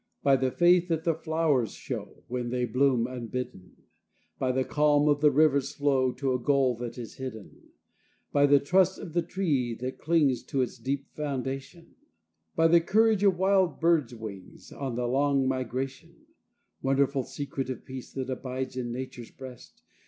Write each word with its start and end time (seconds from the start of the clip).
By 0.23 0.35
the 0.35 0.49
faith 0.49 0.87
that 0.87 1.03
the 1.03 1.13
flowers 1.13 1.73
show 1.73 2.23
when 2.27 2.49
they 2.49 2.65
bloom 2.65 3.05
unbidden, 3.05 3.83
By 4.39 4.51
the 4.51 4.63
calm 4.63 5.07
of 5.07 5.21
the 5.21 5.29
river's 5.29 5.75
flow 5.75 6.11
to 6.13 6.33
a 6.33 6.39
goal 6.39 6.75
that 6.77 6.97
is 6.97 7.17
hidden, 7.17 7.69
By 8.31 8.47
the 8.47 8.59
trust 8.59 8.97
of 8.97 9.13
the 9.13 9.21
tree 9.21 9.75
that 9.75 9.99
clings 9.99 10.41
to 10.45 10.63
its 10.63 10.79
deep 10.79 11.05
foundation, 11.15 11.93
By 12.55 12.67
the 12.67 12.81
courage 12.81 13.23
of 13.23 13.37
wild 13.37 13.79
birds' 13.79 14.15
wings 14.15 14.71
on 14.71 14.95
the 14.95 15.05
long 15.07 15.47
migration, 15.47 16.15
(Wonderful 16.81 17.23
secret 17.23 17.69
of 17.69 17.85
peace 17.85 18.11
that 18.13 18.31
abides 18.31 18.75
in 18.75 18.91
Nature's 18.91 19.29
breast!) 19.29 19.83